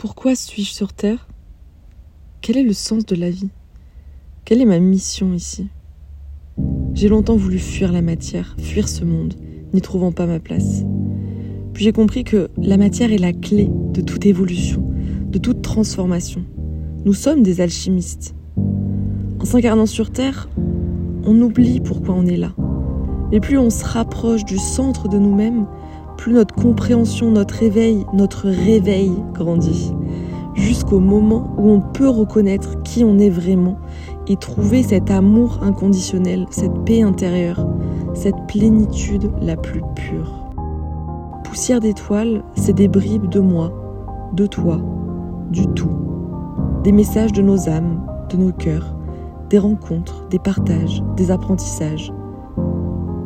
[0.00, 1.28] Pourquoi suis-je sur Terre?
[2.40, 3.50] Quel est le sens de la vie?
[4.46, 5.68] Quelle est ma mission ici?
[6.94, 9.34] J'ai longtemps voulu fuir la matière, fuir ce monde,
[9.74, 10.84] n'y trouvant pas ma place.
[11.74, 14.82] Puis j'ai compris que la matière est la clé de toute évolution,
[15.26, 16.46] de toute transformation.
[17.04, 18.34] Nous sommes des alchimistes.
[19.38, 20.48] En s'incarnant sur Terre,
[21.24, 22.54] on oublie pourquoi on est là.
[23.32, 25.66] Mais plus on se rapproche du centre de nous-mêmes,
[26.20, 29.94] plus notre compréhension, notre éveil, notre réveil grandit.
[30.52, 33.78] Jusqu'au moment où on peut reconnaître qui on est vraiment
[34.28, 37.66] et trouver cet amour inconditionnel, cette paix intérieure,
[38.12, 40.30] cette plénitude la plus pure.
[41.42, 43.72] Poussière d'étoiles, c'est des bribes de moi,
[44.34, 44.78] de toi,
[45.50, 45.96] du tout.
[46.84, 48.94] Des messages de nos âmes, de nos cœurs,
[49.48, 52.12] des rencontres, des partages, des apprentissages.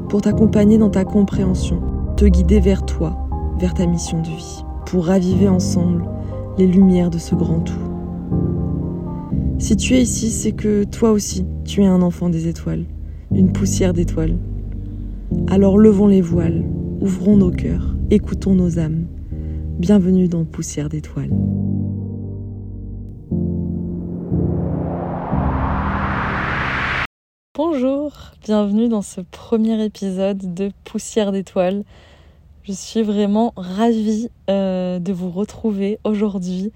[0.09, 1.83] Pour t'accompagner dans ta compréhension,
[2.17, 3.29] te guider vers toi,
[3.59, 6.05] vers ta mission de vie, pour raviver ensemble
[6.59, 7.75] les lumières de ce grand tout.
[9.59, 12.85] Si tu es ici, c'est que toi aussi, tu es un enfant des étoiles,
[13.33, 14.39] une poussière d'étoiles.
[15.49, 16.65] Alors levons les voiles,
[17.01, 19.07] ouvrons nos cœurs, écoutons nos âmes.
[19.79, 21.33] Bienvenue dans Poussière d'étoiles.
[27.57, 28.13] Bonjour,
[28.45, 31.85] bienvenue dans ce premier épisode de Poussière d'étoiles.
[32.67, 36.73] Je suis vraiment ravie euh, de vous retrouver aujourd'hui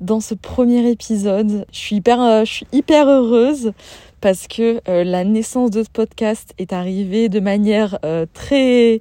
[0.00, 1.66] dans ce premier épisode.
[1.72, 3.72] Je suis hyper, euh, je suis hyper heureuse
[4.20, 7.98] parce que euh, la naissance de ce podcast est arrivée de manière
[8.32, 9.00] très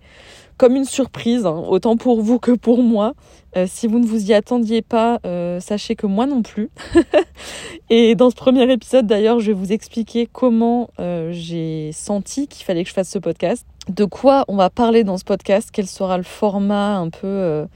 [0.64, 3.16] comme une surprise, hein, autant pour vous que pour moi.
[3.58, 6.70] Euh, si vous ne vous y attendiez pas, euh, sachez que moi non plus.
[7.90, 12.64] et dans ce premier épisode, d'ailleurs, je vais vous expliquer comment euh, j'ai senti qu'il
[12.64, 15.86] fallait que je fasse ce podcast, de quoi on va parler dans ce podcast, quel
[15.86, 17.68] sera le format un peu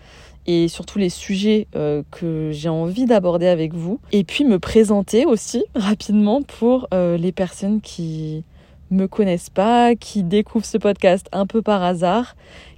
[0.46, 1.68] et surtout les sujets
[2.10, 4.00] que j'ai envie d'aborder avec vous.
[4.14, 8.46] Et puis me présenter aussi rapidement pour les personnes qui
[8.92, 12.36] me connaissent pas, qui découvrent ce podcast un peu par hasard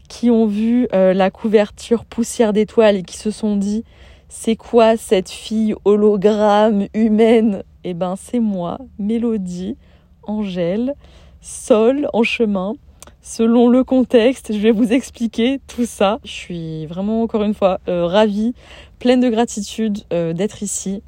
[0.10, 3.86] qui ont vu euh, la couverture poussière d'étoiles et qui se sont dit
[4.28, 7.64] c'est quoi cette fille hologramme humaine?
[7.86, 9.78] Eh ben c'est moi, Mélodie,
[10.24, 10.96] Angèle,
[11.40, 12.74] Sol en chemin.
[13.22, 16.20] Selon le contexte, je vais vous expliquer tout ça.
[16.26, 18.54] Je suis vraiment encore une fois euh, ravie,
[18.98, 21.02] pleine de gratitude euh, d'être ici.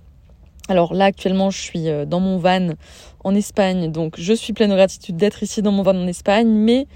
[0.69, 2.69] Alors là actuellement je suis dans mon van
[3.23, 6.47] en Espagne, donc je suis pleine de gratitude d'être ici dans mon van en Espagne,
[6.47, 6.87] mais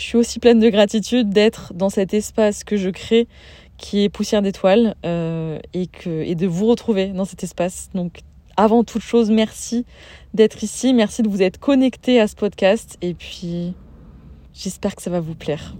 [0.00, 3.28] je suis aussi pleine de gratitude d'être dans cet espace que je crée
[3.76, 7.90] qui est Poussière d'étoiles euh, et, de vous retrouver dans cet espace.
[7.94, 8.20] Donc
[8.56, 9.84] avant toute chose, merci
[10.32, 13.74] d'être ici, merci de vous être connecté à ce podcast et puis
[14.54, 15.76] j'espère que ça va vous plaire.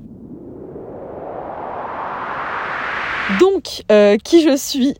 [3.39, 4.95] Donc, euh, qui je suis?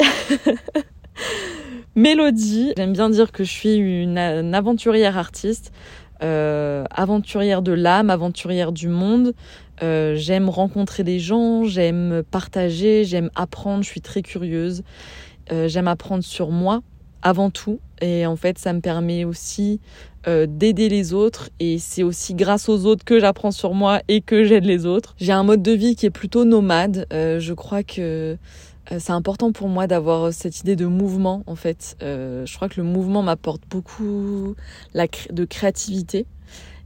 [1.95, 5.73] Mélodie, j'aime bien dire que je suis une aventurière artiste.
[6.23, 9.33] Euh, aventurière de l'âme, aventurière du monde.
[9.83, 14.83] Euh, j'aime rencontrer des gens, j'aime partager, j'aime apprendre, je suis très curieuse.
[15.51, 16.83] Euh, j'aime apprendre sur moi
[17.23, 17.81] avant tout.
[18.03, 19.81] Et en fait, ça me permet aussi
[20.27, 21.49] d'aider les autres.
[21.61, 25.15] Et c'est aussi grâce aux autres que j'apprends sur moi et que j'aide les autres.
[25.19, 27.07] J'ai un mode de vie qui est plutôt nomade.
[27.11, 28.37] je crois que
[28.99, 31.97] c'est important pour moi d'avoir cette idée de mouvement en fait.
[32.03, 34.55] Euh, je crois que le mouvement m'apporte beaucoup
[34.95, 36.27] de créativité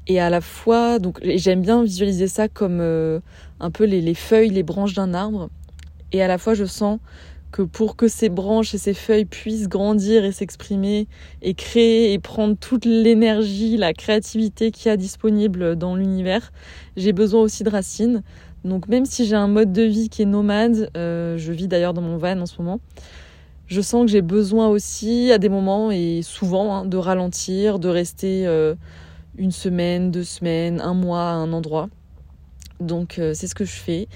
[0.06, 3.20] et à la fois donc j'aime bien visualiser ça comme euh,
[3.60, 5.48] un peu les, feuilles, les branches d'un arbre
[6.12, 6.98] et à la fois je sens
[7.52, 11.06] que pour que ces branches et ces feuilles puissent grandir et s'exprimer
[11.40, 16.52] et créer et prendre toute l'énergie, la créativité qu'il y a disponible dans l'univers,
[16.96, 18.24] j'ai besoin aussi de racines.
[18.64, 21.92] Donc même si j'ai un mode de vie qui est nomade, euh, je vis d'ailleurs
[21.92, 22.80] dans mon van en ce moment,
[23.66, 27.88] je sens que j'ai besoin aussi à des moments et souvent hein, de ralentir, de
[27.88, 28.74] rester euh,
[29.36, 31.88] une semaine, deux semaines, un mois à un endroit.
[32.80, 34.08] Donc euh, c'est ce que je fais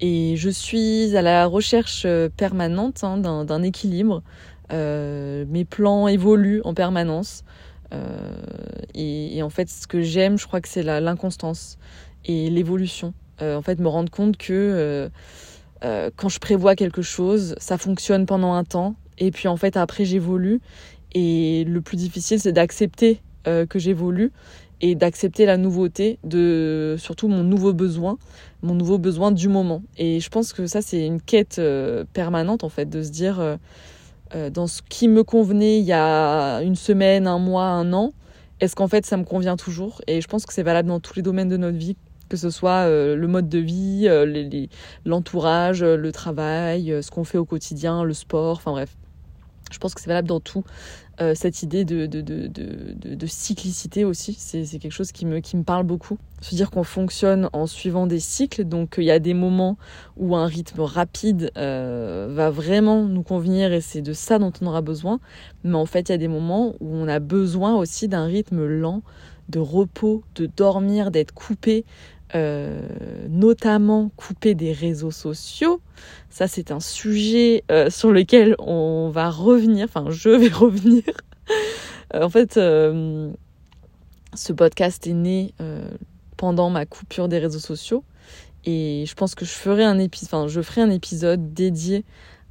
[0.00, 2.06] et je suis à la recherche
[2.36, 4.22] permanente hein, d'un équilibre.
[4.70, 7.42] mes plans évoluent en permanence
[8.92, 11.78] et, et, en fait ce que j'aime, je crois que c'est l'inconstance
[12.24, 13.14] et l'évolution.
[13.42, 15.08] Euh, en fait, me rendre compte que euh,
[15.84, 19.76] euh, quand je prévois quelque chose, ça fonctionne pendant un temps, et puis en fait,
[19.76, 20.60] après, j'évolue.
[21.12, 24.32] Et le plus difficile, c'est d'accepter que j'évolue
[24.80, 28.16] et d'accepter la nouveauté de surtout mon nouveau besoin,
[28.62, 29.82] mon nouveau besoin du moment.
[29.98, 31.60] Et je pense que ça, c'est une quête
[32.14, 33.58] permanente, en fait, de se dire
[34.50, 38.12] dans ce qui me convenait il y a une semaine, un mois, un an,
[38.60, 40.00] est-ce qu'en fait ça me convient toujours?
[40.06, 41.96] Et je pense que c'est valable dans tous les domaines de notre vie,
[42.28, 44.66] que ce soit euh, le mode de vie, euh,
[45.04, 48.96] l'entourage, euh, le travail, ce qu'on fait au quotidien, le sport, enfin bref.
[49.72, 50.62] Je pense que c'est valable dans tout.
[51.34, 52.48] Cette idée de, de, de,
[53.14, 56.18] de cyclicité aussi, c'est quelque chose qui me, qui me parle beaucoup.
[56.40, 59.78] Se dire qu'on fonctionne en suivant des cycles, donc il y a des moments
[60.16, 64.82] où un rythme rapide va vraiment nous convenir et c'est de ça dont on aura
[64.82, 65.18] besoin.
[65.64, 68.64] Mais en fait, il y a des moments où on a besoin aussi d'un rythme
[68.64, 69.02] lent,
[69.48, 71.84] de repos, de dormir, d'être coupé,
[72.34, 72.80] euh,
[73.28, 75.80] notamment coupé des réseaux sociaux.
[76.30, 81.04] Ça, c'est un sujet euh, sur lequel on va revenir, enfin, je vais revenir.
[82.14, 85.54] Euh, en fait, ce podcast est né
[86.36, 88.04] pendant ma coupure des réseaux sociaux
[88.64, 92.04] et je pense que je ferai un épisode, je ferai un épisode dédié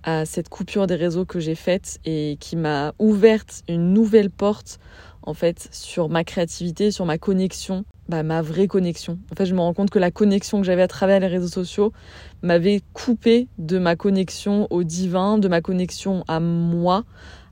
[0.04, 4.80] à cette coupure des réseaux que j'ai faite et qui m'a ouverte une nouvelle porte
[5.24, 9.18] en fait sur ma créativité, sur ma connexion, bah, ma vraie connexion.
[9.32, 11.48] En fait, je me rends compte que la connexion que j'avais à travers les réseaux
[11.48, 11.94] sociaux
[12.42, 17.04] m'avait coupé de ma connexion au divin, de ma connexion à moi,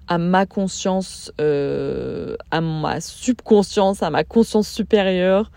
[0.07, 5.51] à ma conscience, euh, à ma subconscience, à ma conscience supérieure,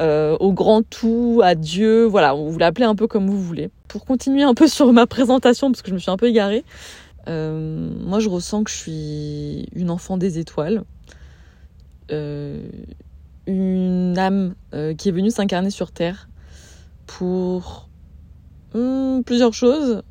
[0.00, 3.70] euh, au grand tout, à Dieu, voilà, vous l'appelez un peu comme vous voulez.
[3.88, 6.64] Pour continuer un peu sur ma présentation, parce que je me suis un peu égarée,
[7.28, 10.82] euh, moi je ressens que je suis une enfant des étoiles.
[13.46, 16.28] Une âme euh, qui est venue s'incarner sur Terre
[17.06, 17.88] pour
[18.74, 20.02] hmm, plusieurs choses.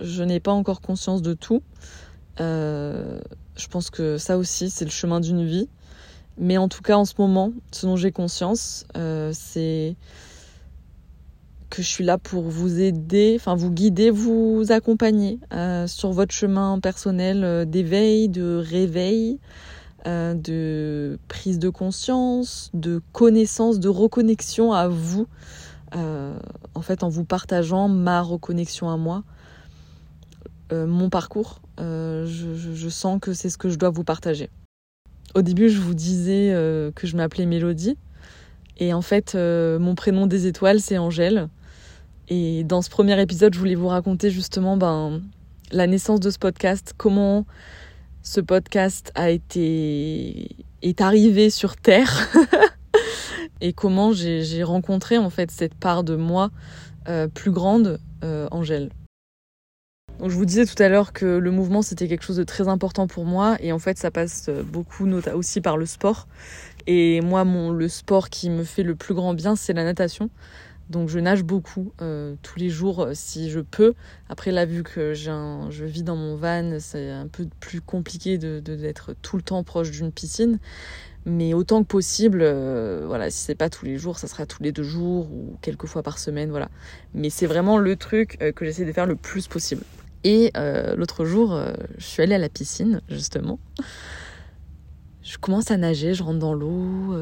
[0.00, 1.62] Je n'ai pas encore conscience de tout.
[2.40, 3.20] Euh,
[3.56, 5.68] je pense que ça aussi, c'est le chemin d'une vie.
[6.38, 8.86] Mais en tout cas, en ce moment, ce dont j'ai conscience,
[9.32, 9.96] c'est
[11.68, 15.38] que je suis là pour vous aider, enfin vous guider, vous accompagner
[15.86, 19.38] sur votre chemin personnel d'éveil, de réveil,
[20.06, 25.28] euh, de prise de conscience, de connaissance, de reconnexion à vous,
[25.94, 26.36] euh,
[26.74, 29.22] en fait en vous partageant ma reconnexion à moi,
[30.72, 31.60] euh, mon parcours.
[31.78, 34.50] Je, sens que c'est ce que je dois vous partager.
[35.36, 36.50] Au début, je vous disais
[36.94, 37.96] que je m'appelais Mélodie.
[38.78, 41.48] Et en fait, mon prénom des étoiles, c'est Angèle.
[42.28, 45.22] Et dans ce premier épisode, je voulais vous raconter justement ben,
[45.72, 47.46] la naissance de ce podcast, comment
[48.22, 50.48] ce podcast a été
[50.82, 52.28] est arrivé sur terre
[53.60, 56.50] et comment j'ai rencontré en fait cette part de moi
[57.08, 58.90] euh, plus grande, euh, Angèle.
[60.20, 62.68] Donc, je vous disais tout à l'heure que le mouvement c'était quelque chose de très
[62.68, 66.28] important pour moi et en fait ça passe beaucoup aussi par le sport.
[66.86, 70.30] Et moi, mon, le sport qui me fait le plus grand bien, c'est la natation.
[70.92, 73.94] Donc je nage beaucoup euh, tous les jours euh, si je peux.
[74.28, 79.14] Après là, vu que je vis dans mon van, c'est un peu plus compliqué d'être
[79.22, 80.58] tout le temps proche d'une piscine.
[81.24, 84.62] Mais autant que possible, euh, voilà, si c'est pas tous les jours, ça sera tous
[84.62, 86.68] les deux jours ou quelques fois par semaine, voilà.
[87.14, 89.82] Mais c'est vraiment le truc que j'essaie de faire le plus possible.
[90.24, 90.52] Et
[90.96, 91.58] l'autre jour,
[91.96, 93.58] je suis allée à la piscine, justement.
[95.22, 97.14] Je commence à nager, je rentre dans l'eau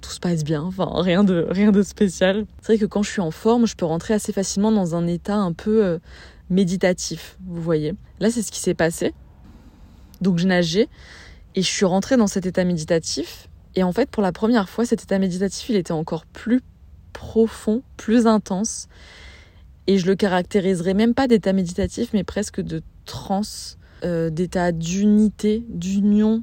[0.00, 2.46] tout se passe bien, enfin rien de, rien de spécial.
[2.60, 5.06] C'est vrai que quand je suis en forme, je peux rentrer assez facilement dans un
[5.06, 5.98] état un peu euh,
[6.48, 7.94] méditatif, vous voyez.
[8.18, 9.14] Là, c'est ce qui s'est passé.
[10.20, 10.88] Donc je nageais
[11.54, 13.48] et je suis rentrée dans cet état méditatif.
[13.74, 16.60] Et en fait, pour la première fois, cet état méditatif, il était encore plus
[17.12, 18.88] profond, plus intense.
[19.86, 25.64] Et je le caractériserais même pas d'état méditatif, mais presque de transe, euh, d'état d'unité,
[25.68, 26.42] d'union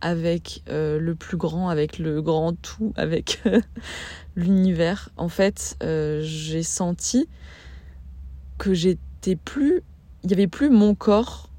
[0.00, 3.60] avec euh, le plus grand, avec le grand tout, avec euh,
[4.36, 5.10] l'univers.
[5.16, 7.28] En fait, euh, j'ai senti
[8.58, 9.82] que j'étais plus.
[10.22, 11.50] Il n'y avait plus mon corps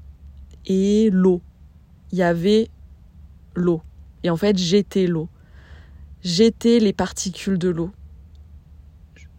[0.66, 1.40] et l'eau.
[2.12, 2.68] Il y avait
[3.54, 3.82] l'eau.
[4.22, 5.28] Et en fait, j'étais l'eau.
[6.22, 7.90] J'étais les particules de l'eau.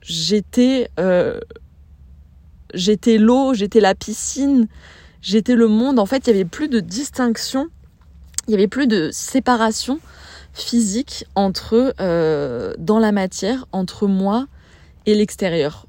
[0.02, 0.90] J'étais.
[2.74, 4.68] j'étais l'eau, j'étais la piscine,
[5.22, 6.00] j'étais le monde.
[6.00, 7.70] En fait, il n'y avait plus de distinction
[8.48, 10.00] il y avait plus de séparation
[10.54, 14.48] physique entre euh, dans la matière entre moi
[15.06, 15.86] et l'extérieur.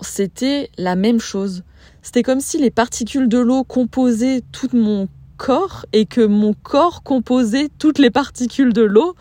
[0.00, 1.62] C'était la même chose.
[2.02, 7.02] C'était comme si les particules de l'eau composaient tout mon corps et que mon corps
[7.02, 9.14] composait toutes les particules de l'eau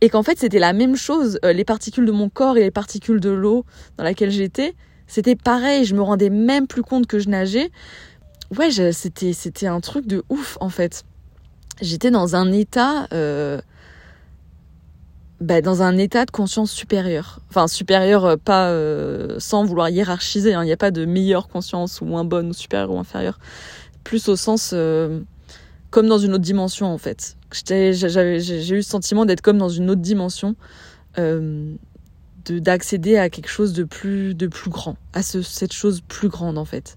[0.00, 1.38] et qu'en fait c'était la même chose.
[1.44, 3.64] Euh, les particules de mon corps et les particules de l'eau
[3.96, 4.74] dans laquelle j'étais,
[5.06, 5.84] c'était pareil.
[5.84, 7.70] Je me rendais même plus compte que je nageais.
[8.56, 11.04] Ouais, c'était c'était un truc de ouf en fait
[11.80, 13.60] j'étais dans un état euh,
[15.40, 17.40] bah, dans un état de conscience supérieure.
[17.48, 20.54] Enfin, supérieure, euh, pas euh, sans vouloir hiérarchiser.
[20.54, 20.62] Hein.
[20.62, 23.38] Il n'y a pas de meilleure conscience ou moins bonne ou supérieure ou inférieure.
[24.04, 24.74] Plus au sens
[25.90, 27.36] comme dans une autre dimension, en fait.
[27.66, 30.56] J'ai eu le sentiment d'être comme dans une autre dimension,
[32.46, 36.58] d'accéder à quelque chose de plus, de plus grand, à ce, cette chose plus grande,
[36.58, 36.96] en fait.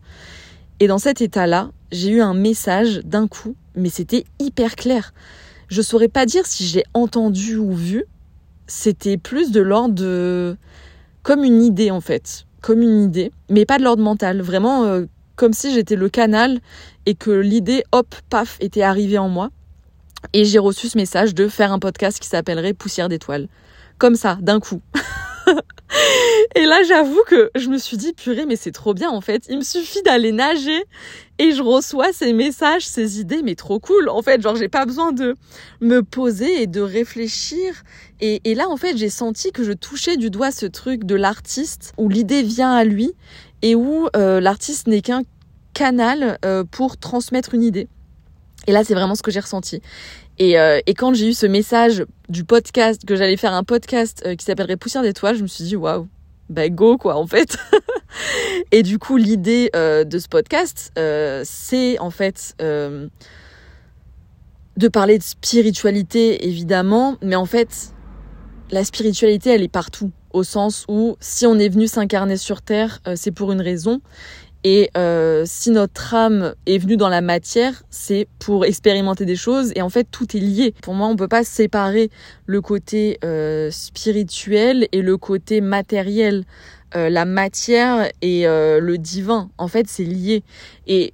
[0.79, 5.13] Et dans cet état-là, j'ai eu un message d'un coup, mais c'était hyper clair.
[5.67, 8.05] Je saurais pas dire si j'ai entendu ou vu.
[8.67, 10.57] C'était plus de l'ordre de
[11.23, 15.05] comme une idée en fait, comme une idée, mais pas de l'ordre mental, vraiment euh,
[15.35, 16.59] comme si j'étais le canal
[17.05, 19.49] et que l'idée hop paf était arrivée en moi.
[20.33, 23.47] Et j'ai reçu ce message de faire un podcast qui s'appellerait Poussière d'étoiles.
[23.97, 24.81] Comme ça, d'un coup.
[26.55, 29.45] et là, j'avoue que je me suis dit, purée, mais c'est trop bien en fait.
[29.49, 30.83] Il me suffit d'aller nager
[31.37, 34.09] et je reçois ces messages, ces idées, mais trop cool.
[34.09, 35.35] En fait, genre, j'ai pas besoin de
[35.81, 37.83] me poser et de réfléchir.
[38.21, 41.93] Et, là, en fait, j'ai senti que je touchais du doigt ce truc de l'artiste
[41.97, 43.13] où l'idée vient à lui
[43.61, 45.23] et où euh, l'artiste n'est qu'un
[45.73, 47.87] canal euh, pour transmettre une idée.
[48.67, 49.81] Et là, c'est vraiment ce que j'ai ressenti.
[50.37, 54.23] Et, euh, et, quand j'ai eu ce message du podcast, que j'allais faire un podcast
[54.25, 56.07] euh, qui s'appellerait Poussière d'étoiles, je me suis dit, waouh,
[56.49, 57.57] bah go quoi en fait.
[58.71, 60.91] et du coup, l'idée euh, de ce podcast,
[61.45, 63.09] c'est en fait de
[64.89, 67.93] parler de spiritualité, évidemment, mais en fait,
[68.71, 72.99] la spiritualité, elle est partout, au sens où si on est venu s'incarner sur Terre,
[73.15, 74.01] c'est pour une raison.
[74.67, 79.71] Et euh, si notre âme est venue dans la matière, c'est pour expérimenter des choses.
[79.75, 80.73] Et en fait, tout est lié.
[80.81, 82.09] Pour moi, on peut pas séparer
[82.47, 86.45] le côté euh, spirituel et le côté matériel.
[86.95, 90.43] Euh, la matière et le divin, en fait, c'est lié.
[90.87, 91.13] Et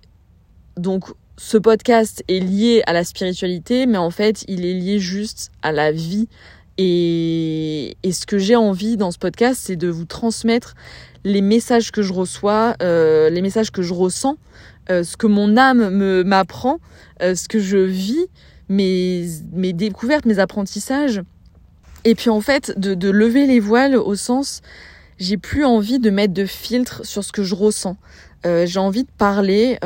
[0.77, 5.51] donc, ce podcast est lié à la spiritualité, mais en fait, il est lié juste
[5.62, 6.29] à la vie.
[6.77, 10.74] Et ce que j'ai envie dans ce podcast, c'est de vous transmettre
[11.23, 14.37] les messages que je reçois, euh, les messages que je ressens,
[14.89, 16.79] euh, ce que mon âme me m'apprend,
[17.21, 18.27] euh, ce que je vis,
[18.69, 21.21] mes, mes découvertes, mes apprentissages.
[22.03, 24.61] Et puis en fait, de, de lever les voiles au sens,
[25.19, 27.97] j'ai plus envie de mettre de filtre sur ce que je ressens.
[28.43, 29.77] j'ai envie de parler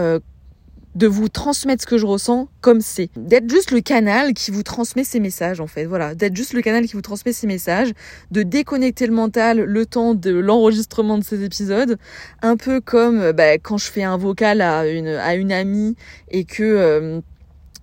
[0.96, 3.10] de vous transmettre ce que je ressens comme c'est.
[3.18, 5.86] D'être juste le canal qui vous transmet ces messages, en fait.
[5.86, 6.16] Voilà.
[6.16, 7.92] D'être juste le canal qui vous transmet ces messages.
[8.32, 11.98] De déconnecter le mental le temps de l'enregistrement de ces épisodes.
[12.42, 15.96] Un peu comme bah, quand je fais un vocal à une, à une amie
[16.30, 17.20] et que euh,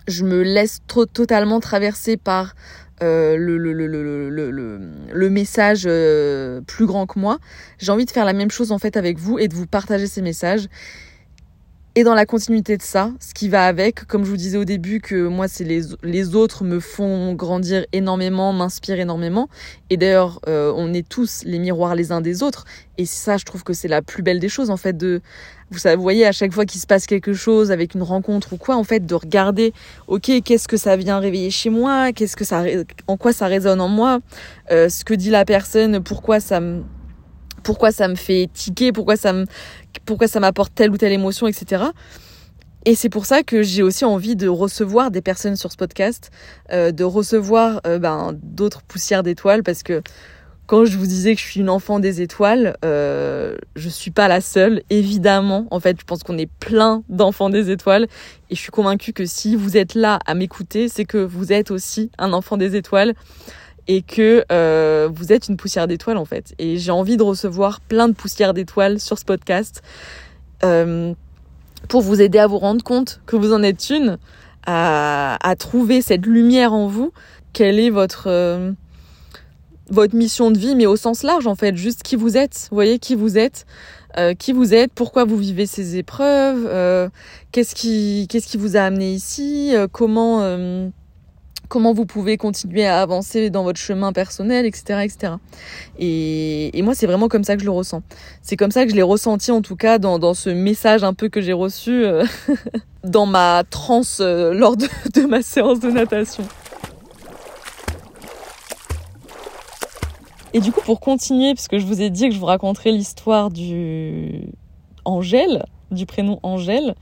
[0.08, 2.54] je me laisse trop, totalement traverser par
[3.02, 4.80] euh, le, le, le, le,
[5.12, 7.38] le, message euh, plus grand que moi.
[7.78, 10.06] J'ai envie de faire la même chose en fait avec vous et de vous partager
[10.06, 10.68] ces messages.
[11.94, 14.64] Et dans la continuité de ça, ce qui va avec, comme je vous disais au
[14.64, 19.50] début, que moi, c'est les, les autres me font grandir énormément, m'inspirent énormément.
[19.90, 22.64] Et d'ailleurs, euh, on est tous les miroirs les uns des autres.
[22.96, 25.20] Et ça, je trouve que c'est la plus belle des choses, en fait, de,
[25.70, 28.56] vous, savez, voyez, à chaque fois qu'il se passe quelque chose avec une rencontre ou
[28.56, 29.74] quoi, en fait, de regarder,
[30.06, 32.64] ok, qu'est-ce que ça vient réveiller chez moi, qu'est-ce que ça,
[33.06, 34.20] en quoi ça résonne en moi,
[34.70, 36.84] euh, ce que dit la personne, pourquoi ça me,
[37.62, 39.46] pourquoi ça me fait tiquer, pourquoi ça me,
[40.04, 41.84] pourquoi ça m'apporte telle ou telle émotion, etc.
[42.84, 46.30] Et c'est pour ça que j'ai aussi envie de recevoir des personnes sur ce podcast,
[46.72, 50.02] euh, de recevoir euh, ben, d'autres poussières d'étoiles, parce que
[50.66, 54.26] quand je vous disais que je suis une enfant des étoiles, euh, je suis pas
[54.26, 55.66] la seule, évidemment.
[55.70, 58.08] En fait, je pense qu'on est plein d'enfants des étoiles,
[58.50, 61.70] et je suis convaincue que si vous êtes là à m'écouter, c'est que vous êtes
[61.70, 63.14] aussi un enfant des étoiles
[63.88, 66.54] et que euh, vous êtes une poussière d'étoiles en fait.
[66.58, 69.82] Et j'ai envie de recevoir plein de poussières d'étoiles sur ce podcast
[70.64, 71.14] euh,
[71.88, 74.18] pour vous aider à vous rendre compte que vous en êtes une,
[74.66, 77.12] à, trouver cette lumière en vous.
[77.52, 78.72] Quelle est votre euh,
[79.90, 82.68] votre mission de vie, mais au sens large en fait, juste qui vous êtes.
[82.70, 83.66] Vous voyez qui vous êtes.
[84.38, 87.10] Qui vous êtes, pourquoi vous vivez ces épreuves,
[87.50, 90.92] qu'est-ce qui qu'est-ce qui vous a amené ici, comment
[91.72, 95.04] comment vous pouvez continuer à avancer dans votre chemin personnel, etc.
[95.04, 95.32] etc.
[95.98, 98.02] Et, moi, c'est vraiment comme ça que je le ressens.
[98.42, 101.30] C'est comme ça que je l'ai ressenti, en tout cas, dans, ce message un peu
[101.30, 102.26] que j'ai reçu euh,
[103.04, 106.44] dans ma transe euh, lors de, de ma séance de natation.
[110.52, 113.50] Et du coup, pour continuer, puisque je vous ai dit que je vous raconterai l'histoire
[113.50, 114.42] du
[115.06, 116.94] Angèle, du prénom Angèle,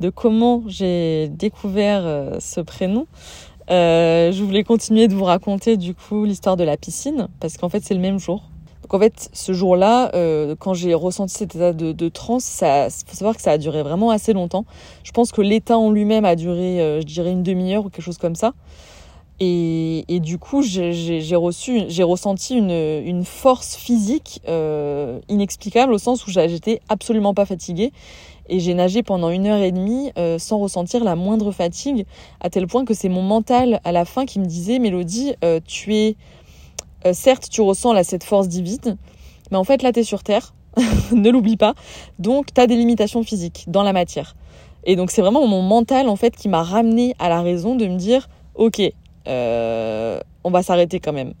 [0.00, 3.06] de comment j'ai découvert euh, ce prénom.
[3.70, 7.68] Euh, je voulais continuer de vous raconter du coup l'histoire de la piscine parce qu'en
[7.68, 8.42] fait c'est le même jour.
[8.82, 13.14] Donc en fait ce jour-là, euh, quand j'ai ressenti cet état de, transe, ça faut
[13.14, 14.64] savoir que ça a duré vraiment assez longtemps.
[15.04, 18.04] Je pense que l'état en lui-même a duré, euh, je dirais une demi-heure ou quelque
[18.04, 18.54] chose comme ça.
[19.38, 24.42] Et, et du coup j'ai reçu, j'ai ressenti une, une force physique
[25.28, 27.92] inexplicable au sens où j'étais absolument pas fatiguée
[28.50, 32.04] et j'ai nagé pendant une heure et demie euh, sans ressentir la moindre fatigue,
[32.40, 35.60] à tel point que c'est mon mental à la fin qui me disait Mélodie, euh,
[35.64, 36.16] tu es.
[37.06, 38.98] Euh, certes, tu ressens là cette force divine,
[39.50, 40.52] mais en fait là, tu es sur Terre,
[41.12, 41.74] ne l'oublie pas.
[42.18, 44.36] Donc, tu as des limitations physiques dans la matière.
[44.84, 47.86] Et donc, c'est vraiment mon mental, en fait, qui m'a ramené à la raison de
[47.86, 48.82] me dire, ok,
[49.26, 51.34] on va s'arrêter quand même.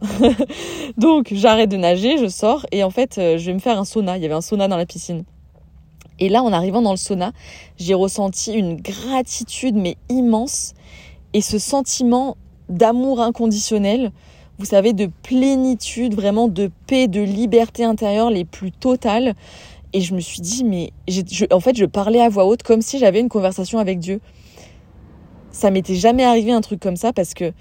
[0.96, 4.16] donc, j'arrête de nager, je sors, et en fait, je vais me faire un sauna.
[4.16, 5.24] Il y avait un sauna dans la piscine.
[6.20, 7.32] Et là, en arrivant dans le sauna,
[7.78, 10.74] j'ai ressenti une gratitude, mais immense,
[11.32, 12.36] et ce sentiment
[12.68, 14.12] d'amour inconditionnel
[14.60, 19.34] vous savez, de plénitude, vraiment de paix, de liberté intérieure les plus totales.
[19.94, 20.92] Et je me suis dit, mais
[21.50, 24.20] en fait, je parlais à voix haute comme si j'avais une conversation avec Dieu.
[25.50, 27.52] Ça m'était jamais arrivé un truc comme ça parce que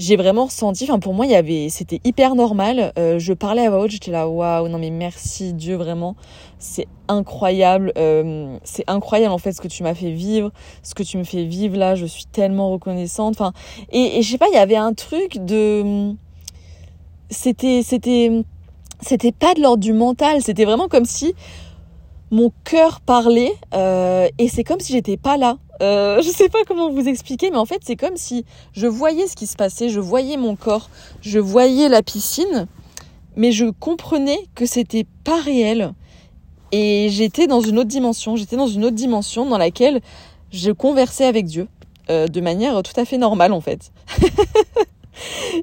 [0.00, 2.92] j'ai vraiment ressenti, enfin pour moi, il y c'était hyper normal.
[2.98, 6.16] Euh, je parlais à voix j'étais là, waouh, non mais merci Dieu vraiment,
[6.58, 10.52] c'est incroyable, euh, c'est incroyable en fait ce que tu m'as fait vivre,
[10.82, 13.36] ce que tu me fais vivre là, je suis tellement reconnaissante.
[13.92, 16.14] Et je sais pas, il y avait un truc de
[17.28, 18.42] c'était c'était
[19.02, 21.34] c'était pas de l'ordre du mental, c'était vraiment comme si
[22.30, 25.58] mon cœur parlait euh, et c'est comme si j'étais pas là.
[25.80, 29.26] Euh, je sais pas comment vous expliquer, mais en fait c'est comme si je voyais
[29.26, 30.90] ce qui se passait, je voyais mon corps,
[31.22, 32.66] je voyais la piscine,
[33.36, 35.94] mais je comprenais que c'était pas réel
[36.72, 38.36] et j'étais dans une autre dimension.
[38.36, 40.00] J'étais dans une autre dimension dans laquelle
[40.52, 41.66] je conversais avec Dieu
[42.10, 43.92] euh, de manière tout à fait normale en fait.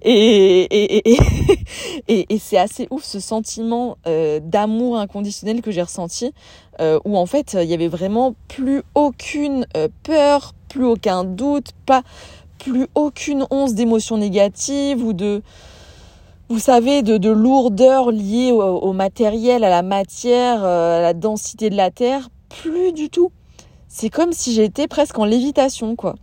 [0.01, 1.18] et, et,
[2.08, 6.34] et, et c'est assez ouf ce sentiment euh, d'amour inconditionnel que j'ai ressenti,
[6.80, 11.72] euh, où en fait il y avait vraiment plus aucune euh, peur, plus aucun doute,
[11.86, 12.04] pas
[12.60, 15.42] plus aucune once d'émotion négative ou de
[16.50, 21.70] vous savez, de, de lourdeur liée au, au, matériel, à la matière, à la densité
[21.70, 23.34] de la terre, plus du tout.
[23.89, 26.16] C'est comme si j'étais presque en lévitation, quoi.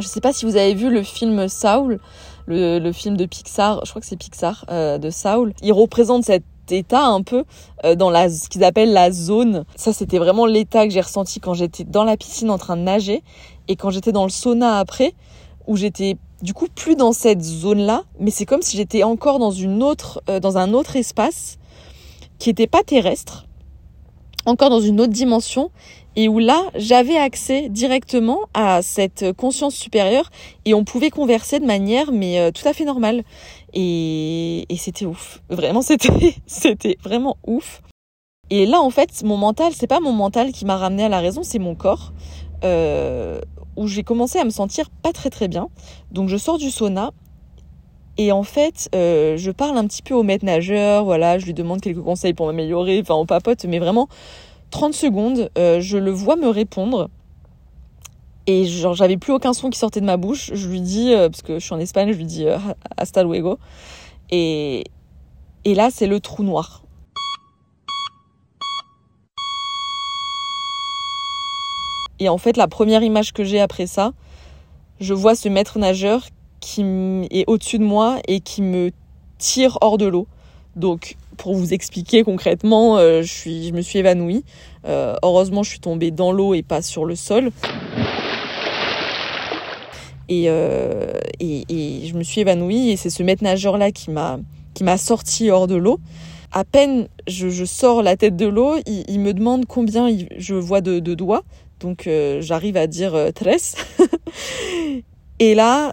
[0.00, 2.00] Je sais pas si vous avez vu le film Saul,
[2.46, 5.54] le, film de Pixar, je crois que c'est Pixar, euh, de Saul.
[5.62, 7.44] Il représente cet état un peu
[7.84, 9.64] euh, dans la, ce qu'ils appellent la zone.
[9.76, 12.82] Ça, c'était vraiment l'état que j'ai ressenti quand j'étais dans la piscine en train de
[12.82, 13.22] nager
[13.68, 15.14] et quand j'étais dans le sauna après,
[15.66, 19.52] où j'étais du coup plus dans cette zone-là, mais c'est comme si j'étais encore dans
[19.52, 21.58] une autre, euh, dans un autre espace
[22.38, 23.46] qui n'était pas terrestre,
[24.44, 25.70] encore dans une autre dimension
[26.16, 30.30] et où là, j'avais accès directement à cette conscience supérieure
[30.64, 33.22] et on pouvait converser de manière mais euh, tout à fait normale.
[33.72, 35.42] Et, et c'était ouf.
[35.48, 37.82] Vraiment, c'était, c'était vraiment ouf.
[38.50, 41.20] Et là, en fait, mon mental, c'est pas mon mental qui m'a ramené à la
[41.20, 42.12] raison, c'est mon corps.
[42.62, 43.40] Euh,
[43.76, 45.68] où j'ai commencé à me sentir pas très très bien.
[46.12, 47.10] Donc je sors du sauna
[48.16, 51.54] et en fait, euh, je parle un petit peu au maître nageur, voilà, je lui
[51.54, 54.08] demande quelques conseils pour m'améliorer, enfin on papote, mais vraiment
[54.74, 57.08] 30 secondes, euh, je le vois me répondre.
[58.48, 60.50] Et genre, j'avais plus aucun son qui sortait de ma bouche.
[60.52, 62.58] Je lui dis, euh, parce que je suis en Espagne, je lui dis euh,
[62.96, 63.60] hasta luego.
[64.32, 64.82] Et,
[65.64, 66.82] et là, c'est le trou noir.
[72.18, 74.12] Et en fait, la première image que j'ai après ça,
[74.98, 76.26] je vois ce maître nageur
[76.58, 76.82] qui
[77.30, 78.90] est au-dessus de moi et qui me
[79.38, 80.26] tire hors de l'eau.
[80.74, 84.44] Donc, pour vous expliquer concrètement, euh, je, me suis évanouie.
[84.86, 87.50] Euh, heureusement, je suis tombée dans l'eau et pas sur le sol.
[90.28, 94.38] Et, euh, je me suis évanouie et c'est ce maître nageur là qui m'a
[94.72, 96.00] qui m'a sorti hors de l'eau.
[96.50, 100.98] À peine je, sors la tête de l'eau, il, me demande combien je vois de,
[100.98, 101.42] de doigts.
[101.80, 102.08] Donc
[102.40, 103.76] j'arrive à dire tresse.
[105.38, 105.92] et là,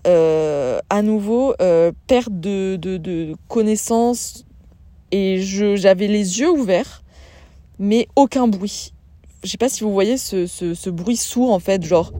[0.89, 1.54] à nouveau,
[2.08, 4.45] perte de, de, de connaissance,
[5.12, 7.04] et j'avais les yeux ouverts,
[7.80, 8.93] mais aucun bruit.
[9.43, 12.13] Je sais pas si vous voyez ce, ce, bruit sourd en fait, genre.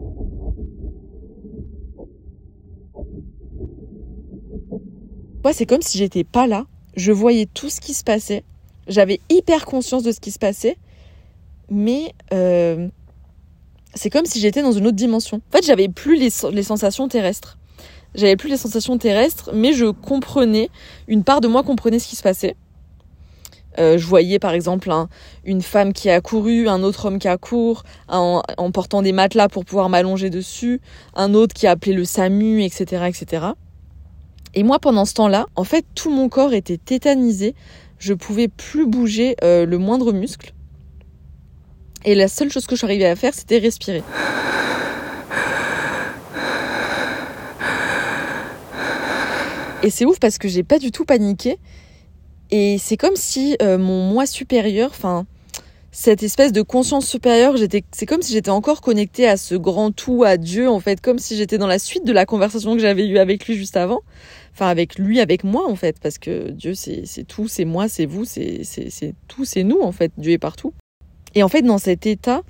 [5.45, 6.65] Ouais, c'est comme si j'étais pas là.
[6.95, 8.43] Je voyais tout ce qui se passait.
[8.88, 10.77] J'avais hyper conscience de ce qui se passait,
[11.69, 12.89] mais euh,
[13.93, 15.38] c'est comme si j'étais dans une autre dimension.
[15.38, 17.58] En fait, j'avais plus les, les sensations terrestres.
[18.13, 20.69] J'avais plus les sensations terrestres, mais je comprenais,
[21.08, 22.56] une part de moi comprenait ce qui se passait.
[23.79, 24.91] Euh, je voyais par exemple
[25.45, 28.41] une femme qui a couru, un autre homme qui a couru, en,
[28.73, 30.81] portant des matelas pour pouvoir m'allonger dessus,
[31.15, 33.47] un autre qui a appelé le SAMU, etc., etc.
[34.53, 37.55] Et moi, pendant ce temps-là, en fait, tout mon corps était tétanisé.
[37.99, 40.53] Je pouvais plus bouger euh, le moindre muscle.
[42.03, 44.03] Et la seule chose que je à faire, c'était respirer.
[49.84, 51.57] Et c'est ouf parce que j'ai pas du tout paniqué.
[52.51, 55.25] Et c'est comme si euh, mon moi supérieur, enfin,
[55.93, 59.91] cette espèce de conscience supérieure, j'étais, c'est comme si j'étais encore connectée à ce grand
[59.91, 62.79] tout, à Dieu, en fait, comme si j'étais dans la suite de la conversation que
[62.79, 64.01] j'avais eue avec lui juste avant.
[64.53, 68.05] Enfin, avec lui, avec moi, en fait, parce que Dieu, c'est, tout, c'est moi, c'est
[68.05, 70.11] vous, c'est, c'est, tout, c'est nous, en fait.
[70.17, 70.73] Dieu est partout.
[71.35, 72.41] Et en fait, dans cet état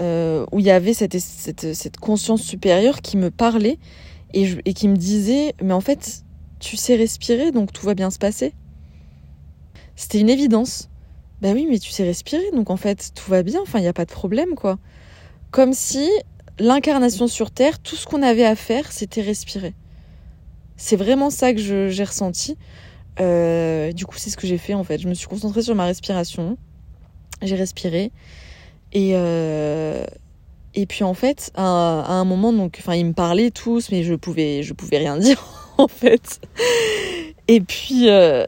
[0.00, 3.78] euh, où il y avait cette, cette, conscience supérieure qui me parlait
[4.32, 6.24] et qui me disait, mais en fait,
[6.60, 8.52] tu sais respirer, donc tout va bien se passer.
[10.00, 10.88] C'était une évidence.
[11.42, 13.88] Ben oui, mais tu sais respirer, donc en fait, tout va bien, enfin, il n'y
[13.88, 14.78] a pas de problème, quoi.
[15.50, 16.08] Comme si
[16.58, 19.74] l'incarnation sur Terre, tout ce qu'on avait à faire, c'était respirer.
[20.78, 22.56] C'est vraiment ça que j'ai ressenti.
[23.20, 24.98] Euh, du coup, c'est ce que j'ai fait, en fait.
[24.98, 26.56] Je me suis concentrée sur ma respiration.
[27.42, 28.10] J'ai respiré.
[28.94, 30.02] Et, euh,
[30.74, 34.14] et puis, en fait, à, un moment, donc, enfin, ils me parlaient tous, mais je
[34.14, 35.44] pouvais, je pouvais rien dire,
[35.76, 36.40] en fait.
[37.48, 38.46] Et puis, euh,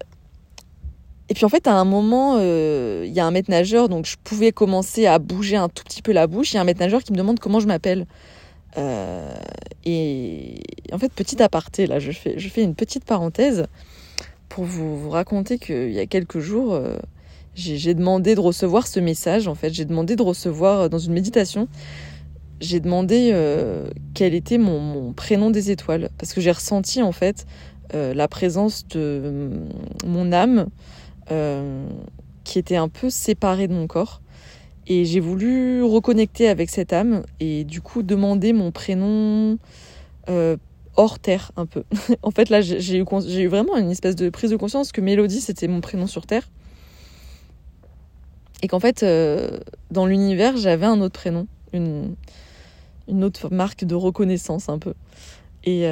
[1.33, 4.05] et puis en fait, à un moment, euh, il y a un maître nageur, donc
[4.05, 6.53] je pouvais commencer à bouger un tout petit peu la bouche.
[6.53, 8.05] Il y a un maître nageur qui me demande comment je m'appelle.
[8.77, 9.35] Euh,
[9.87, 10.61] et
[10.93, 13.65] en fait, petit aparté, là, je fais, je fais une petite parenthèse
[14.51, 16.99] pour vous, vous raconter qu'il y a quelques jours, euh,
[17.55, 19.49] j'ai demandé de recevoir ce message.
[19.49, 21.67] En fait, j'ai demandé de recevoir dans une méditation.
[22.61, 23.35] J'ai demandé
[24.13, 27.47] quel était mon, prénom des étoiles parce que j'ai ressenti en fait
[27.95, 29.51] la présence de
[30.07, 30.69] mon âme
[31.31, 31.89] euh,
[32.45, 34.21] qui était un peu séparée de mon corps.
[34.89, 39.59] Et j'ai voulu reconnecter avec cette âme et du coup demander mon prénom
[40.29, 40.57] euh,
[40.97, 41.85] hors terre un peu.
[42.23, 45.69] en fait là j'ai eu, vraiment une espèce de prise de conscience que Mélodie c'était
[45.69, 46.51] mon prénom sur terre.
[48.61, 49.59] Et qu'en fait euh,
[49.93, 52.17] dans l'univers j'avais un autre prénom, une,
[53.23, 54.95] autre marque de reconnaissance un peu.
[55.63, 55.83] Et,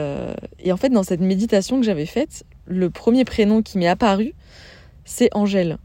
[0.59, 4.35] et en fait dans cette méditation que j'avais faite, le premier prénom qui m'est apparu,
[5.11, 5.79] c'est Angèle.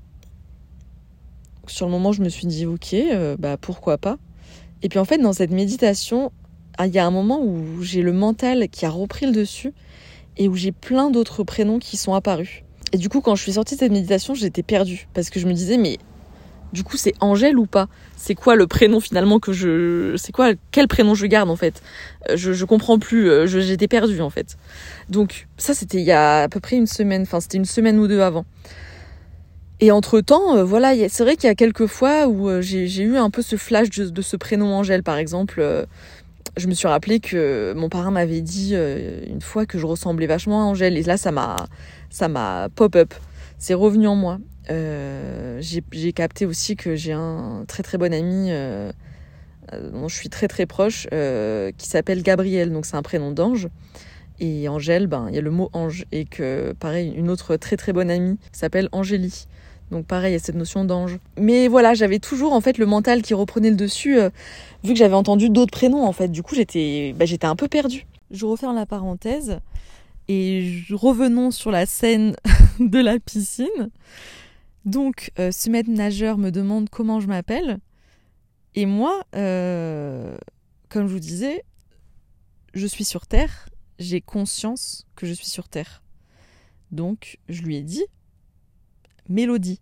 [1.68, 4.18] Sur le moment, je me suis dit, ok, euh, bah pourquoi pas.
[4.84, 6.32] Et puis en fait, dans cette méditation,
[6.78, 9.74] ah, il y a un moment où j'ai le mental qui a repris le dessus
[10.38, 12.62] et où j'ai plein d'autres prénoms qui sont apparus.
[12.94, 15.48] Et du coup, quand je suis sortie de cette méditation, j'étais perdue parce que je
[15.48, 15.98] me disais, mais
[16.72, 17.88] du coup, c'est Angèle ou pas?
[18.16, 20.14] C'est quoi le prénom finalement que je.
[20.18, 21.82] C'est quoi Quel prénom je garde en fait?
[22.36, 23.28] Je, je comprends plus.
[23.30, 24.58] euh, J'étais perdue en fait.
[25.10, 27.24] Donc, ça, c'était il y a à peu près une semaine.
[27.24, 28.46] Enfin, c'était une semaine ou deux avant.
[29.82, 33.04] Et entre temps, euh, voilà, c'est vrai qu'il y a quelques fois où euh, j'ai
[33.04, 35.60] eu un peu ce flash de, ce prénom Angèle, par exemple.
[35.60, 35.86] Euh,
[36.56, 40.62] je me suis rappelé que mon parrain m'avait dit une fois que je ressemblais vachement
[40.62, 41.58] à Angèle, et là, ça m'a,
[42.10, 43.14] ça m'a pop-up.
[43.58, 44.38] C'est revenu en moi.
[44.70, 48.52] J'ai capté aussi que j'ai un très très bon ami
[49.92, 53.68] dont je suis très très proche, qui s'appelle Gabriel, donc c'est un prénom d'ange.
[54.40, 57.76] Et Angèle, ben il y a le mot ange, et que pareil, une autre très
[57.76, 59.46] très bonne amie s'appelle Angélie.
[59.92, 61.20] Donc pareil, il y a cette notion d'ange.
[61.38, 64.30] Mais voilà, j'avais toujours en fait le mental qui reprenait le dessus, euh,
[64.84, 66.30] vu que j'avais entendu d'autres prénoms en fait.
[66.30, 68.06] Du coup, j'étais bah, j'étais un peu perdue.
[68.32, 69.60] Je referme la parenthèse
[70.28, 72.36] et revenons sur la scène
[72.80, 73.92] de la piscine.
[74.86, 77.80] Donc, euh, ce maître nageur me demande comment je m'appelle.
[78.76, 80.38] Et moi, euh,
[80.90, 81.64] comme je vous disais,
[82.74, 83.70] je suis sur Terre.
[83.98, 86.04] J'ai conscience que je suis sur Terre.
[86.92, 88.06] Donc, je lui ai dit
[89.30, 89.80] mélodie.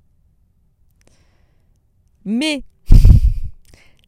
[2.26, 2.64] Mais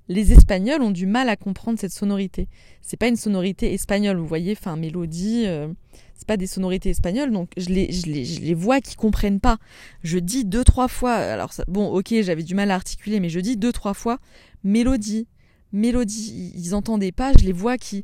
[0.07, 2.47] les Espagnols ont du mal à comprendre cette sonorité.
[2.81, 5.67] C'est pas une sonorité espagnole, vous voyez, enfin mélodie, euh,
[6.15, 9.57] c'est pas des sonorités espagnoles, donc je les, je les, je vois qui comprennent pas.
[10.03, 13.29] Je dis deux trois fois, alors ça, bon, ok, j'avais du mal à articuler, mais
[13.29, 14.19] je dis deux trois fois
[14.63, 15.27] mélodie,
[15.71, 16.51] mélodie.
[16.55, 18.03] Ils entendaient pas, je les vois qui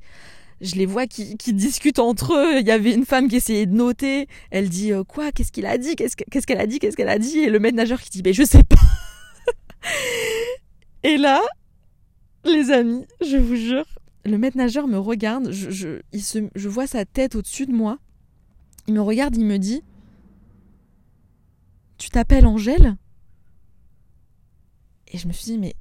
[0.62, 2.60] je les vois qui, discutent entre eux.
[2.60, 4.28] Il y avait une femme qui essayait de noter.
[4.52, 5.32] Elle dit euh, quoi?
[5.32, 5.95] Qu'est-ce qu'il a dit?
[5.95, 6.80] Qu'est-ce qu'elle qu a dit?
[6.80, 7.39] Qu'est-ce qu'elle a dit?
[7.39, 8.76] Et le maître nageur qui dit ben je sais pas.
[11.04, 11.41] Et là,
[12.45, 13.86] les amis, je vous jure,
[14.24, 15.52] le maître nageur me regarde.
[15.52, 17.97] Je, je, il se, je vois sa tête au-dessus de moi.
[18.88, 19.84] Il me regarde, il me dit
[21.97, 22.97] Tu t'appelles Angèle?
[25.08, 25.76] Et je me suis dit mais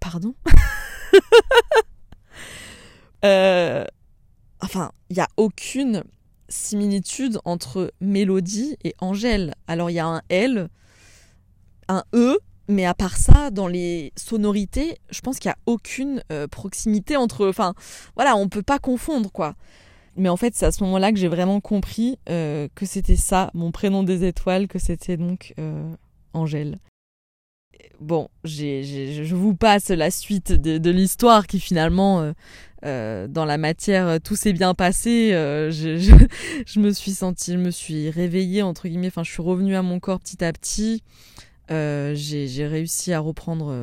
[0.00, 0.34] pardon?
[3.24, 3.84] euh,
[4.60, 6.04] enfin, il n'y a aucune
[6.48, 9.54] similitude entre Mélodie et Angèle.
[9.66, 10.68] Alors, il y a un L,
[11.88, 16.22] un E, mais à part ça, dans les sonorités, je pense qu'il n'y a aucune
[16.32, 17.48] euh, proximité entre.
[17.48, 17.74] Enfin,
[18.14, 19.54] voilà, on ne peut pas confondre, quoi.
[20.16, 23.50] Mais en fait, c'est à ce moment-là que j'ai vraiment compris euh, que c'était ça,
[23.54, 25.54] mon prénom des étoiles, que c'était donc
[26.32, 26.78] Angèle
[28.00, 32.32] bon, je vous passe la suite de, l'histoire qui finalement, euh,
[32.84, 35.32] euh, dans la matière, tout s'est bien passé.
[35.32, 39.08] Euh, je, me suis sentie, je me suis réveillée entre guillemets.
[39.08, 41.02] Enfin, je suis revenue à mon corps petit à petit.
[41.68, 43.74] j'ai réussi à reprendre,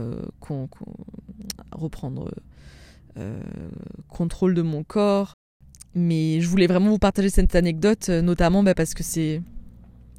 [1.71, 2.31] reprendre
[4.09, 5.33] contrôle de mon corps.
[5.97, 9.41] Mais je voulais vraiment vous partager cette anecdote, notamment bah, parce que c'est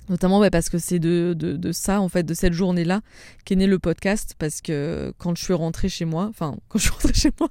[0.08, 3.00] Notamment bah, parce que c'est de, de, ça, en fait, de cette journée-là,
[3.44, 4.34] qu'est né le podcast.
[4.38, 7.48] Parce que quand je suis rentrée chez moi, enfin, quand je suis rentrée chez moi,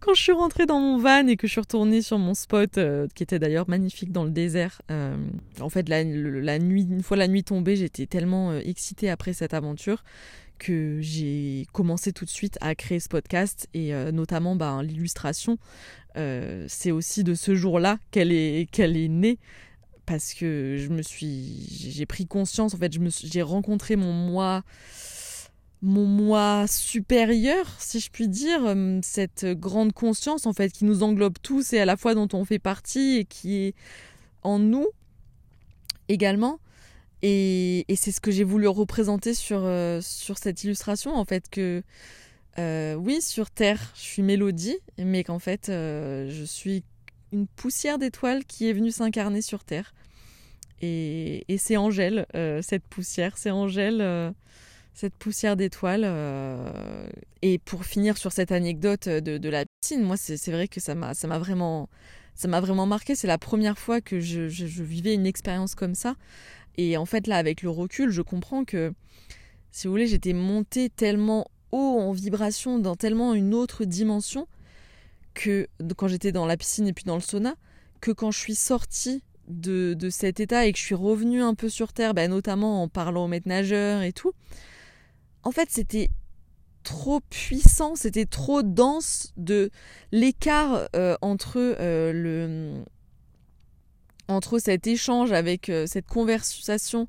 [0.00, 2.78] quand je suis rentrée dans mon van et que je suis retournée sur mon spot,
[2.78, 5.16] euh, qui était d'ailleurs magnifique dans le désert, euh,
[5.60, 10.04] en fait, nuit, une fois la nuit tombée, j'étais tellement euh, excitée après cette aventure
[10.58, 15.56] que j'ai commencé tout de suite à créer ce podcast et notamment bah, l'illustration.
[16.14, 19.38] c'est aussi de ce jour-là qu'elle est, qu'elle est née
[20.10, 22.92] parce que je me suis j'ai pris conscience en fait
[23.22, 24.64] j'ai rencontré mon moi
[25.82, 31.04] mon moi supérieur si je puis dire euh, cette grande conscience en fait qui nous
[31.04, 33.74] englobe tous et à la fois dont on fait partie et qui est
[34.42, 34.88] en nous
[36.08, 36.58] également
[37.22, 41.48] et, et c'est ce que j'ai voulu représenter sur euh, sur cette illustration en fait
[41.48, 41.84] que
[42.58, 46.82] euh, oui sur terre je suis mélodie mais qu'en fait je suis
[47.32, 49.94] une poussière d'étoiles qui est venue s'incarner sur Terre.
[50.80, 54.30] Et, c'est Angèle, euh, cette poussière, c'est Angèle, euh,
[54.94, 56.04] cette poussière d'étoiles.
[56.04, 57.06] Euh,
[57.42, 61.38] et pour finir sur cette anecdote de, la piscine, moi c'est vrai que ça m'a
[61.38, 61.88] vraiment,
[62.34, 63.14] ça vraiment marqué.
[63.14, 66.16] C'est la première fois que je, je vivais une expérience comme ça.
[66.76, 68.92] Et en fait là, avec le recul, je comprends que,
[69.72, 74.48] si vous voulez, j'étais montée tellement haut en vibration, dans tellement une autre dimension
[75.34, 77.54] que quand j'étais dans la piscine et puis dans le sauna,
[78.00, 81.68] que quand je suis sortie de, cet état et que je suis revenue un peu
[81.68, 84.32] sur Terre, bah, notamment en parlant au maître nageur et tout,
[85.42, 86.10] en fait c'était
[86.82, 89.70] trop puissant, c'était trop dense de
[90.12, 92.84] l'écart euh, entre euh, le
[94.28, 97.08] entre cet échange avec euh, cette conversation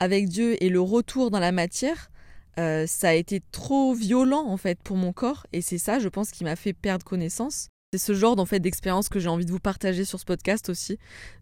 [0.00, 2.10] avec Dieu et le retour dans la matière,
[2.56, 5.46] ça a été trop violent en fait pour mon corps.
[5.52, 9.20] Et c'est ça je pense qui m'a fait perdre connaissance c'est ce genre d'expérience que
[9.20, 10.98] j'ai envie de vous partager sur ce podcast aussi,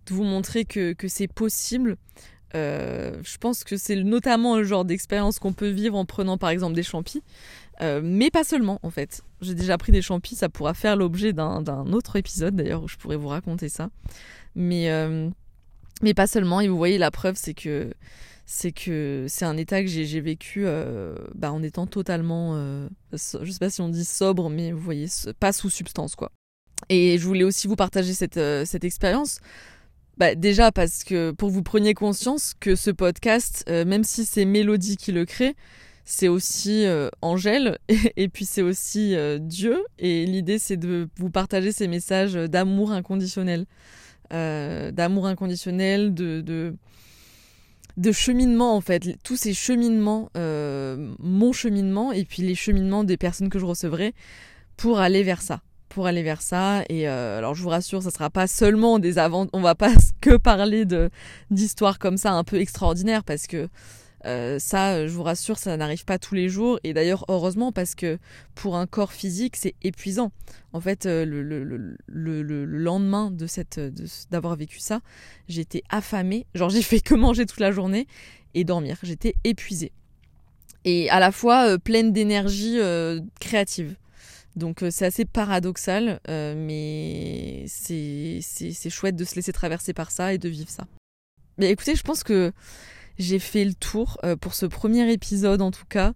[0.06, 1.96] de vous montrer que, c'est possible.
[2.56, 6.50] Euh, je pense que c'est notamment le genre d'expérience qu'on peut vivre en prenant par
[6.50, 7.22] exemple des champis,
[7.80, 9.22] euh, mais pas seulement en fait.
[9.40, 12.96] J'ai déjà pris des champis, ça pourra faire l'objet d'un autre épisode d'ailleurs où je
[12.96, 13.90] pourrais vous raconter ça.
[14.56, 15.30] Mais, euh,
[16.02, 17.94] mais pas seulement, et vous voyez la preuve c'est que
[19.28, 20.66] c'est un état que j'ai vécu
[21.36, 23.16] bah, en étant totalement, euh, je
[23.52, 25.06] sais pas si on dit sobre, mais vous voyez,
[25.38, 26.32] pas sous substance quoi.
[26.88, 29.38] Et je voulais aussi vous partager cette, euh, cette expérience.
[30.18, 34.98] Bah, déjà parce que pour vous preniez conscience que ce podcast, même si c'est Mélodie
[34.98, 35.56] qui le crée,
[36.04, 36.84] c'est aussi
[37.22, 37.78] Angèle
[38.16, 39.82] et, puis c'est aussi Dieu.
[39.98, 43.64] Et l'idée c'est de vous partager ces messages d'amour inconditionnel.
[44.30, 46.42] d'amour inconditionnel, de,
[47.96, 53.16] de cheminement en fait, tous ces cheminements, euh, mon cheminement et puis les cheminements des
[53.16, 54.14] personnes que je recevrai
[54.76, 56.84] pour aller vers ça, pour aller vers ça.
[56.88, 59.92] Et euh, alors je vous rassure, ça sera pas seulement des avant, on va pas
[60.22, 60.86] que parler
[61.50, 63.68] d'histoires comme ça un peu extraordinaires parce que
[64.26, 66.78] euh, ça, je vous rassure, ça n'arrive pas tous les jours.
[66.84, 68.18] Et d'ailleurs, heureusement, parce que
[68.54, 70.30] pour un corps physique, c'est épuisant.
[70.72, 73.80] En fait, euh, le, le, le, le lendemain de cette,
[74.30, 75.00] d'avoir vécu ça,
[75.48, 76.46] j'étais affamée.
[76.54, 78.06] Genre, j'ai fait que manger toute la journée
[78.54, 78.98] et dormir.
[79.02, 79.92] J'étais épuisée.
[80.84, 82.78] Et à la fois pleine d'énergie
[83.40, 83.96] créative.
[84.56, 88.40] Donc c'est assez paradoxal, mais c'est
[88.90, 90.86] chouette de se laisser traverser par ça et de vivre ça.
[91.58, 92.52] Mais écoutez, je pense que
[93.18, 96.14] j'ai fait le tour euh, pour ce premier épisode en tout cas.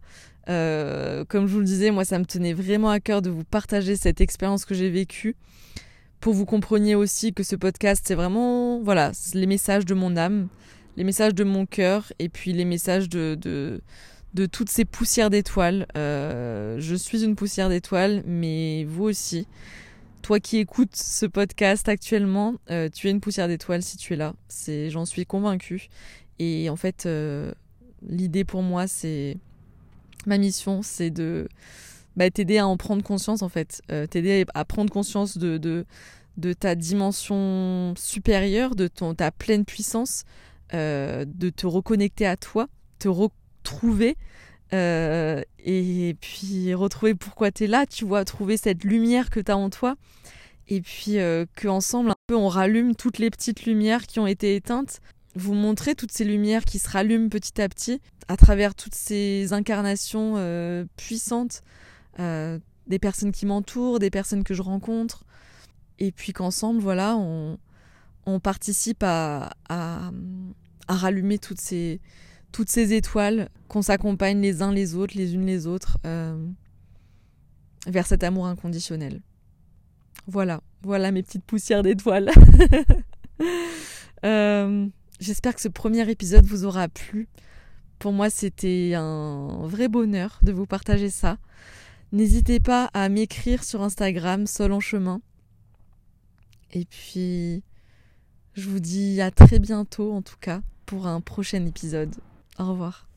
[0.48, 3.44] Euh, comme je vous le disais, moi ça me tenait vraiment à cœur de vous
[3.44, 5.36] partager cette expérience que j'ai vécue
[6.20, 10.48] pour vous compreniez aussi que ce podcast c'est vraiment voilà les messages de mon âme,
[10.96, 13.82] les messages de mon cœur et puis les messages de,
[14.34, 15.86] de toutes ces poussières d'étoiles.
[15.96, 19.46] Euh, je suis une poussière d'étoiles, mais vous aussi.
[20.22, 22.54] Toi qui écoutes ce podcast actuellement,
[22.94, 24.34] tu es une poussière d'étoiles si tu es là.
[24.48, 25.90] C'est, j'en suis convaincue.
[26.38, 27.52] Et en fait, euh,
[28.08, 29.36] l'idée pour moi, c'est
[30.26, 31.48] ma mission, c'est de
[32.16, 35.84] bah, t'aider à en prendre conscience en fait, euh, t'aider à prendre conscience de,
[36.58, 40.24] ta dimension supérieure, de ton, ta pleine puissance,
[40.72, 42.68] euh, de te reconnecter à toi,
[42.98, 43.08] te
[43.64, 44.16] retrouver.
[44.72, 49.56] et puis retrouver pourquoi tu es là, tu vois, trouver cette lumière que tu as
[49.56, 49.96] en toi.
[50.68, 51.16] Et puis
[51.60, 55.00] qu'ensemble, un peu, on rallume toutes les petites lumières qui ont été éteintes
[55.34, 59.52] vous montrer toutes ces lumières qui se rallument petit à petit à travers toutes ces
[59.52, 61.62] incarnations euh, puissantes
[62.20, 65.24] euh, des personnes qui m'entourent, des personnes que je rencontre,
[65.98, 67.58] et puis qu'ensemble, voilà, on,
[68.26, 70.10] on participe à, à,
[70.88, 72.00] à, rallumer toutes ces,
[72.54, 76.46] toutes ces étoiles, qu'on s'accompagne les uns les autres, les unes les autres, euh,
[77.88, 79.22] vers cet amour inconditionnel.
[80.28, 82.30] Voilà, voilà mes petites poussières d'étoiles.
[84.24, 84.86] Euh,
[85.20, 87.28] j'espère que ce premier épisode vous aura plu.
[87.98, 91.36] Pour moi, c'était un vrai bonheur de vous partager ça.
[92.10, 95.20] N'hésitez pas à m'écrire sur Instagram, Sol en chemin.
[96.72, 97.62] Et puis,
[98.54, 102.14] je vous dis à très bientôt, en tout cas, pour un prochain épisode.
[102.58, 103.08] Au revoir.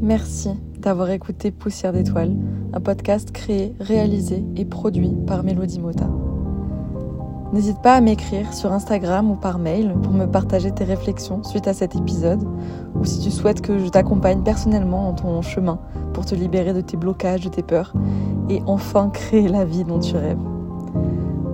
[0.00, 2.34] Merci d'avoir écouté Poussière d'étoiles,
[2.72, 6.08] un podcast créé, réalisé et produit par Mélodie Mota.
[7.52, 11.68] N'hésite pas à m'écrire sur Instagram ou par mail pour me partager tes réflexions suite
[11.68, 12.44] à cet épisode,
[12.94, 15.80] ou si tu souhaites que je t'accompagne personnellement dans ton chemin
[16.12, 17.92] pour te libérer de tes blocages, de tes peurs,
[18.48, 20.38] et enfin créer la vie dont tu rêves.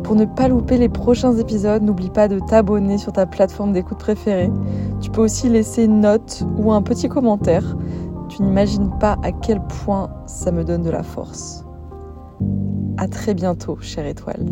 [0.07, 3.99] Pour ne pas louper les prochains épisodes, n'oublie pas de t'abonner sur ta plateforme d'écoute
[3.99, 4.53] préférée.
[5.01, 7.77] Tu peux aussi laisser une note ou un petit commentaire.
[8.29, 11.65] Tu n'imagines pas à quel point ça me donne de la force.
[12.99, 14.47] À très bientôt, chère étoile.